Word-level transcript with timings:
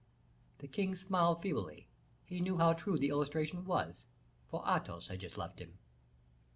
The 0.57 0.67
king 0.67 0.95
smiled 0.95 1.43
feebly; 1.43 1.87
he 2.25 2.41
knew 2.41 2.57
how 2.57 2.73
true 2.73 2.97
the 2.97 3.09
illustration 3.09 3.65
was, 3.65 4.07
for 4.47 4.63
Athos 4.67 5.09
had 5.09 5.19
just 5.19 5.37
left 5.37 5.59
him. 5.59 5.77